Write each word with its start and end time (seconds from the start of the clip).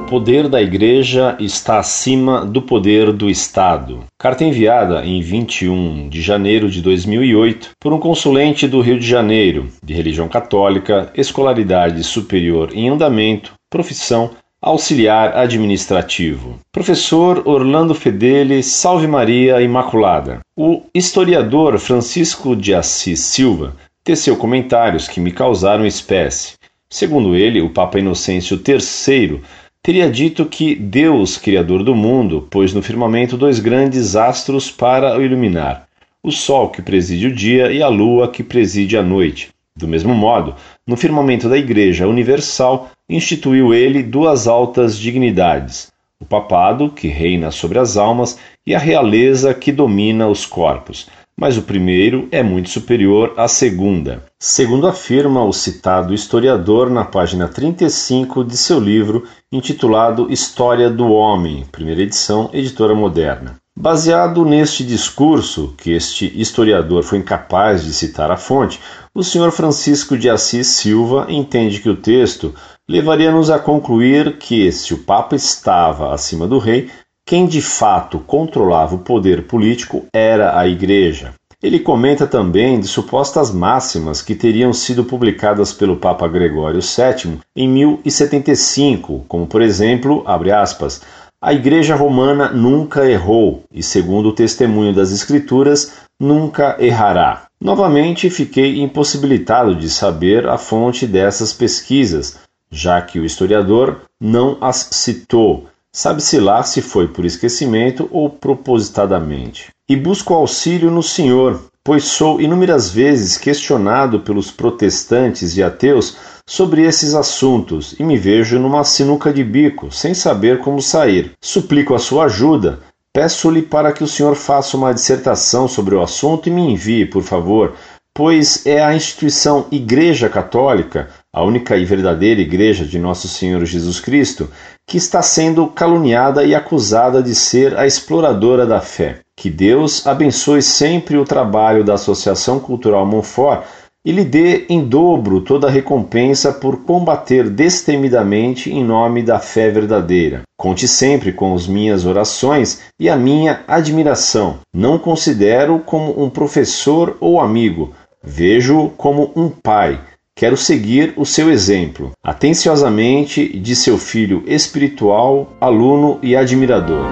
poder 0.00 0.48
da 0.48 0.60
Igreja 0.60 1.36
está 1.38 1.78
acima 1.78 2.44
do 2.44 2.62
poder 2.62 3.12
do 3.12 3.30
Estado. 3.30 4.04
Carta 4.18 4.44
enviada 4.44 5.04
em 5.04 5.20
21 5.20 6.08
de 6.08 6.20
janeiro 6.20 6.70
de 6.70 6.82
2008 6.82 7.70
por 7.80 7.92
um 7.92 7.98
consulente 7.98 8.66
do 8.66 8.80
Rio 8.80 8.98
de 8.98 9.06
Janeiro, 9.06 9.68
de 9.82 9.94
religião 9.94 10.28
católica, 10.28 11.10
escolaridade 11.14 12.02
superior 12.04 12.70
em 12.74 12.88
andamento, 12.88 13.52
profissão 13.70 14.30
auxiliar 14.62 15.36
administrativo. 15.36 16.60
Professor 16.70 17.42
Orlando 17.44 17.94
Fedeli, 17.94 18.62
Salve 18.62 19.08
Maria 19.08 19.60
Imaculada. 19.60 20.38
O 20.56 20.82
historiador 20.94 21.78
Francisco 21.80 22.54
de 22.54 22.72
Assis 22.72 23.18
Silva 23.18 23.74
teceu 24.04 24.36
comentários 24.36 25.08
que 25.08 25.20
me 25.20 25.32
causaram 25.32 25.84
espécie. 25.84 26.54
Segundo 26.88 27.34
ele, 27.34 27.60
o 27.60 27.70
Papa 27.70 27.98
Inocêncio 27.98 28.60
III 28.64 29.40
teria 29.82 30.08
dito 30.08 30.46
que 30.46 30.76
Deus, 30.76 31.36
Criador 31.36 31.82
do 31.82 31.94
mundo, 31.94 32.46
pôs 32.48 32.72
no 32.72 32.80
firmamento 32.80 33.36
dois 33.36 33.58
grandes 33.58 34.14
astros 34.14 34.70
para 34.70 35.18
o 35.18 35.22
iluminar: 35.22 35.88
o 36.22 36.30
Sol, 36.30 36.68
que 36.70 36.80
preside 36.80 37.26
o 37.26 37.34
dia, 37.34 37.72
e 37.72 37.82
a 37.82 37.88
Lua, 37.88 38.30
que 38.30 38.44
preside 38.44 38.96
a 38.96 39.02
noite. 39.02 39.50
Do 39.74 39.88
mesmo 39.88 40.14
modo, 40.14 40.54
no 40.86 40.96
firmamento 40.96 41.48
da 41.48 41.58
Igreja 41.58 42.06
Universal, 42.06 42.90
instituiu 43.08 43.74
ele 43.74 44.02
duas 44.02 44.46
altas 44.46 44.96
dignidades: 44.96 45.90
o 46.20 46.24
papado, 46.24 46.88
que 46.88 47.08
reina 47.08 47.50
sobre 47.50 47.80
as 47.80 47.96
almas, 47.96 48.38
e 48.64 48.76
a 48.76 48.78
realeza, 48.78 49.52
que 49.52 49.72
domina 49.72 50.28
os 50.28 50.46
corpos. 50.46 51.08
Mas 51.36 51.56
o 51.56 51.62
primeiro 51.62 52.28
é 52.30 52.42
muito 52.42 52.68
superior 52.68 53.34
à 53.36 53.48
segunda, 53.48 54.24
segundo 54.38 54.86
afirma 54.86 55.42
o 55.44 55.52
citado 55.52 56.12
historiador 56.12 56.90
na 56.90 57.04
página 57.04 57.48
35 57.48 58.44
de 58.44 58.56
seu 58.56 58.78
livro 58.78 59.24
intitulado 59.50 60.30
História 60.30 60.90
do 60.90 61.08
Homem, 61.08 61.64
primeira 61.72 62.02
edição, 62.02 62.50
editora 62.52 62.94
moderna. 62.94 63.56
Baseado 63.76 64.44
neste 64.44 64.84
discurso, 64.84 65.74
que 65.78 65.92
este 65.92 66.30
historiador 66.38 67.02
foi 67.02 67.18
incapaz 67.18 67.82
de 67.82 67.94
citar 67.94 68.30
a 68.30 68.36
fonte, 68.36 68.78
o 69.14 69.24
Sr. 69.24 69.50
Francisco 69.50 70.16
de 70.16 70.28
Assis 70.28 70.66
Silva 70.66 71.26
entende 71.30 71.80
que 71.80 71.88
o 71.88 71.96
texto 71.96 72.54
levaria-nos 72.86 73.50
a 73.50 73.58
concluir 73.58 74.36
que, 74.36 74.70
se 74.70 74.92
o 74.92 74.98
Papa 74.98 75.34
estava 75.34 76.12
acima 76.12 76.46
do 76.46 76.58
rei, 76.58 76.90
quem 77.24 77.46
de 77.46 77.62
fato 77.62 78.18
controlava 78.18 78.94
o 78.96 79.00
poder 79.00 79.46
político 79.46 80.04
era 80.12 80.58
a 80.58 80.66
Igreja. 80.66 81.34
Ele 81.62 81.78
comenta 81.78 82.26
também 82.26 82.80
de 82.80 82.88
supostas 82.88 83.52
máximas 83.52 84.20
que 84.20 84.34
teriam 84.34 84.72
sido 84.72 85.04
publicadas 85.04 85.72
pelo 85.72 85.96
Papa 85.96 86.26
Gregório 86.26 86.80
VII 86.80 87.38
em 87.54 87.68
1075, 87.68 89.24
como 89.28 89.46
por 89.46 89.62
exemplo, 89.62 90.24
aspas, 90.26 91.00
a 91.40 91.52
Igreja 91.52 91.94
Romana 91.94 92.50
nunca 92.50 93.08
errou 93.08 93.64
e, 93.72 93.82
segundo 93.82 94.28
o 94.28 94.32
testemunho 94.32 94.94
das 94.94 95.12
Escrituras, 95.12 95.92
nunca 96.18 96.76
errará. 96.78 97.46
Novamente 97.60 98.28
fiquei 98.28 98.80
impossibilitado 98.80 99.74
de 99.74 99.88
saber 99.88 100.48
a 100.48 100.58
fonte 100.58 101.06
dessas 101.06 101.52
pesquisas, 101.52 102.38
já 102.70 103.00
que 103.00 103.20
o 103.20 103.24
historiador 103.24 104.02
não 104.20 104.56
as 104.60 104.88
citou. 104.92 105.68
Sabe-se 105.94 106.40
lá 106.40 106.62
se 106.62 106.80
foi 106.80 107.08
por 107.08 107.24
esquecimento 107.24 108.08
ou 108.10 108.30
propositadamente. 108.30 109.68
E 109.86 109.94
busco 109.94 110.32
auxílio 110.32 110.90
no 110.90 111.02
Senhor, 111.02 111.60
pois 111.84 112.04
sou 112.04 112.40
inúmeras 112.40 112.90
vezes 112.90 113.36
questionado 113.36 114.20
pelos 114.20 114.50
protestantes 114.50 115.54
e 115.56 115.62
ateus 115.62 116.16
sobre 116.46 116.82
esses 116.82 117.14
assuntos 117.14 117.94
e 117.98 118.04
me 118.04 118.16
vejo 118.16 118.58
numa 118.58 118.84
sinuca 118.84 119.30
de 119.32 119.44
bico, 119.44 119.92
sem 119.92 120.14
saber 120.14 120.60
como 120.60 120.80
sair. 120.80 121.32
Suplico 121.42 121.94
a 121.94 121.98
sua 121.98 122.24
ajuda. 122.24 122.80
Peço-lhe 123.12 123.60
para 123.60 123.92
que 123.92 124.02
o 124.02 124.08
senhor 124.08 124.34
faça 124.34 124.76
uma 124.78 124.94
dissertação 124.94 125.68
sobre 125.68 125.94
o 125.94 126.00
assunto 126.00 126.48
e 126.48 126.52
me 126.52 126.62
envie, 126.62 127.04
por 127.04 127.22
favor, 127.22 127.74
pois 128.14 128.64
é 128.64 128.82
a 128.82 128.96
instituição 128.96 129.66
Igreja 129.70 130.30
Católica, 130.30 131.10
a 131.34 131.42
única 131.42 131.78
e 131.78 131.84
verdadeira 131.84 132.42
Igreja 132.42 132.84
de 132.84 132.98
Nosso 132.98 133.26
Senhor 133.26 133.64
Jesus 133.64 133.98
Cristo, 133.98 134.50
que 134.86 134.98
está 134.98 135.22
sendo 135.22 135.66
caluniada 135.66 136.44
e 136.44 136.54
acusada 136.54 137.22
de 137.22 137.34
ser 137.34 137.74
a 137.78 137.86
exploradora 137.86 138.66
da 138.66 138.80
fé. 138.80 139.20
Que 139.34 139.48
Deus 139.48 140.06
abençoe 140.06 140.60
sempre 140.60 141.16
o 141.16 141.24
trabalho 141.24 141.82
da 141.82 141.94
Associação 141.94 142.60
Cultural 142.60 143.06
Monfort 143.06 143.64
e 144.04 144.12
lhe 144.12 144.24
dê 144.24 144.66
em 144.68 144.84
dobro 144.84 145.40
toda 145.40 145.68
a 145.68 145.70
recompensa 145.70 146.52
por 146.52 146.84
combater 146.84 147.48
destemidamente 147.48 148.70
em 148.70 148.84
nome 148.84 149.22
da 149.22 149.38
fé 149.38 149.70
verdadeira. 149.70 150.42
Conte 150.58 150.86
sempre 150.86 151.32
com 151.32 151.54
as 151.54 151.66
minhas 151.66 152.04
orações 152.04 152.82
e 153.00 153.08
a 153.08 153.16
minha 153.16 153.62
admiração. 153.66 154.58
Não 154.74 154.98
considero 154.98 155.78
como 155.78 156.22
um 156.22 156.28
professor 156.28 157.16
ou 157.20 157.40
amigo, 157.40 157.94
vejo-o 158.22 158.90
como 158.90 159.32
um 159.34 159.48
pai. 159.48 159.98
Quero 160.34 160.56
seguir 160.56 161.12
o 161.16 161.24
seu 161.24 161.50
exemplo. 161.50 162.12
Atenciosamente, 162.22 163.58
de 163.58 163.76
seu 163.76 163.98
filho 163.98 164.42
espiritual, 164.46 165.52
aluno 165.60 166.18
e 166.22 166.34
admirador. 166.34 167.04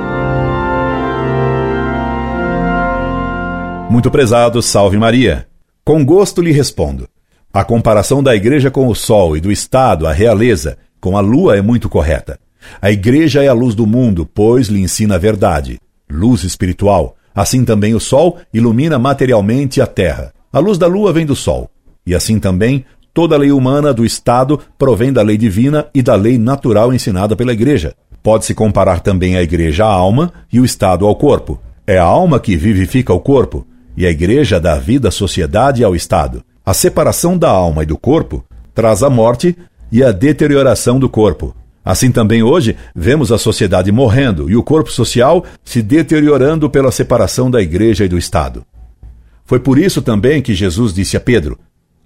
Muito 3.91 4.11
prezado, 4.11 4.63
salve 4.63 4.97
Maria. 4.97 5.47
Com 5.85 6.05
gosto 6.05 6.41
lhe 6.41 6.51
respondo. 6.51 7.09
A 7.53 7.63
comparação 7.63 8.23
da 8.23 8.35
igreja 8.35 8.71
com 8.71 8.89
o 8.89 8.95
sol 8.95 9.37
e 9.37 9.41
do 9.41 9.53
Estado, 9.53 10.07
a 10.07 10.13
realeza, 10.13 10.79
com 11.01 11.17
a 11.17 11.21
lua 11.21 11.57
é 11.57 11.63
muito 11.63 11.89
correta. 11.89 12.39
A 12.81 12.91
igreja 12.91 13.45
é 13.45 13.49
a 13.49 13.53
luz 13.53 13.75
do 13.75 13.87
mundo, 13.87 14.29
pois 14.33 14.69
lhe 14.69 14.81
ensina 14.81 15.17
a 15.17 15.19
verdade. 15.19 15.79
Luz 16.11 16.43
espiritual. 16.43 17.17
Assim 17.35 17.65
também 17.65 17.95
o 17.95 18.01
sol 18.01 18.39
ilumina 18.53 18.99
materialmente 18.99 19.81
a 19.81 19.87
terra. 19.87 20.33
A 20.53 20.59
luz 20.59 20.79
da 20.79 20.87
lua 20.87 21.13
vem 21.13 21.27
do 21.27 21.37
sol. 21.37 21.71
E 22.07 22.15
assim 22.15 22.39
também 22.41 22.85
toda 23.21 23.37
lei 23.37 23.53
humana 23.53 23.93
do 23.93 24.03
Estado 24.03 24.59
provém 24.79 25.13
da 25.13 25.21
lei 25.21 25.37
divina 25.37 25.87
e 25.95 26.01
da 26.01 26.15
lei 26.15 26.39
natural 26.39 26.91
ensinada 26.91 27.37
pela 27.37 27.53
igreja. 27.53 27.93
Pode-se 28.23 28.55
comparar 28.55 29.01
também 29.01 29.37
a 29.37 29.43
igreja 29.43 29.85
à 29.85 29.89
alma 29.89 30.33
e 30.51 30.59
o 30.59 30.65
Estado 30.65 31.07
ao 31.07 31.15
corpo. 31.15 31.61
É 31.87 31.99
a 31.99 32.03
alma 32.03 32.41
que 32.41 32.57
vivifica 32.57 33.13
o 33.13 33.21
corpo, 33.21 33.67
e 33.95 34.07
a 34.07 34.11
Igreja 34.11 34.59
dá 34.59 34.77
vida 34.77 35.09
à 35.09 35.11
sociedade 35.11 35.83
e 35.83 35.85
ao 35.85 35.95
Estado. 35.95 36.43
A 36.65 36.73
separação 36.73 37.37
da 37.37 37.51
alma 37.51 37.83
e 37.83 37.87
do 37.87 37.99
corpo 37.99 38.43
traz 38.75 39.03
a 39.03 39.11
morte 39.11 39.55
e 39.93 40.03
a 40.03 40.13
deterioração 40.13 40.99
do 40.99 41.07
corpo. 41.07 41.55
Assim 41.85 42.11
também 42.11 42.43
hoje 42.43 42.75
vemos 42.97 43.31
a 43.31 43.37
sociedade 43.37 43.93
morrendo 43.93 44.51
e 44.51 44.57
o 44.57 44.63
corpo 44.63 44.91
social 44.91 45.45
se 45.63 45.83
deteriorando 45.83 46.71
pela 46.71 46.91
separação 46.91 47.51
da 47.51 47.61
Igreja 47.61 48.03
e 48.03 48.09
do 48.09 48.17
Estado. 48.17 48.65
Foi 49.45 49.61
por 49.61 49.79
isso 49.79 50.01
também 50.01 50.41
que 50.41 50.55
Jesus 50.55 50.95
disse 50.95 51.19
a 51.19 51.21
Pedro: 51.21 51.59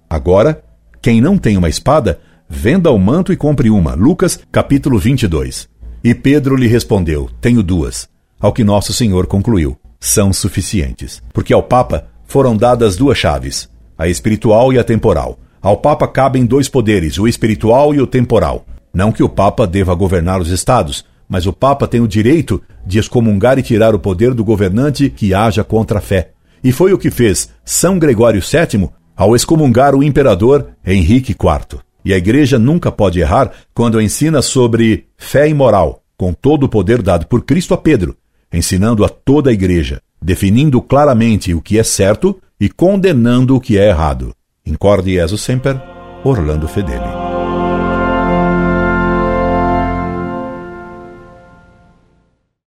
Agora, 0.09 0.61
quem 1.05 1.21
não 1.21 1.37
tem 1.37 1.55
uma 1.55 1.69
espada, 1.69 2.19
venda 2.49 2.89
o 2.89 2.97
manto 2.97 3.31
e 3.31 3.37
compre 3.37 3.69
uma. 3.69 3.93
Lucas, 3.93 4.39
capítulo 4.51 4.97
22. 4.97 5.69
E 6.03 6.15
Pedro 6.15 6.55
lhe 6.55 6.65
respondeu: 6.65 7.29
Tenho 7.39 7.61
duas. 7.61 8.09
Ao 8.39 8.51
que 8.51 8.63
nosso 8.63 8.91
Senhor 8.91 9.27
concluiu: 9.27 9.77
são 9.99 10.33
suficientes, 10.33 11.21
porque 11.31 11.53
ao 11.53 11.61
Papa 11.61 12.07
foram 12.25 12.57
dadas 12.57 12.95
duas 12.95 13.19
chaves, 13.19 13.69
a 13.95 14.07
espiritual 14.07 14.73
e 14.73 14.79
a 14.79 14.83
temporal. 14.83 15.37
Ao 15.61 15.77
Papa 15.77 16.07
cabem 16.07 16.43
dois 16.43 16.67
poderes, 16.67 17.19
o 17.19 17.27
espiritual 17.27 17.93
e 17.93 18.01
o 18.01 18.07
temporal. 18.07 18.65
Não 18.91 19.11
que 19.11 19.21
o 19.21 19.29
Papa 19.29 19.67
deva 19.67 19.93
governar 19.93 20.41
os 20.41 20.49
estados, 20.49 21.05
mas 21.29 21.45
o 21.45 21.53
Papa 21.53 21.87
tem 21.87 22.01
o 22.01 22.07
direito 22.07 22.59
de 22.83 22.97
excomungar 22.97 23.59
e 23.59 23.61
tirar 23.61 23.93
o 23.93 23.99
poder 23.99 24.33
do 24.33 24.43
governante 24.43 25.11
que 25.11 25.35
haja 25.35 25.63
contra 25.63 25.99
a 25.99 26.01
fé. 26.01 26.31
E 26.63 26.71
foi 26.71 26.93
o 26.93 26.97
que 26.97 27.11
fez 27.11 27.51
São 27.63 27.99
Gregório 27.99 28.41
VII 28.41 28.89
ao 29.15 29.35
excomungar 29.35 29.95
o 29.95 30.03
imperador 30.03 30.67
Henrique 30.85 31.31
IV. 31.31 31.79
E 32.03 32.13
a 32.13 32.17
Igreja 32.17 32.59
nunca 32.59 32.91
pode 32.91 33.19
errar 33.19 33.51
quando 33.73 34.01
ensina 34.01 34.41
sobre 34.41 35.05
fé 35.17 35.47
e 35.47 35.53
moral, 35.53 36.03
com 36.17 36.33
todo 36.33 36.63
o 36.63 36.69
poder 36.69 37.01
dado 37.01 37.25
por 37.27 37.43
Cristo 37.43 37.73
a 37.73 37.77
Pedro, 37.77 38.15
ensinando 38.53 39.03
a 39.03 39.09
toda 39.09 39.49
a 39.49 39.53
igreja, 39.53 40.01
definindo 40.21 40.81
claramente 40.81 41.53
o 41.53 41.61
que 41.61 41.79
é 41.79 41.83
certo 41.83 42.39
e 42.59 42.69
condenando 42.69 43.55
o 43.55 43.59
que 43.59 43.77
é 43.77 43.89
errado. 43.89 44.33
Incorde 44.65 45.13
Jesus 45.13 45.41
Semper, 45.41 45.81
Orlando 46.23 46.67
Fedeli. 46.67 47.24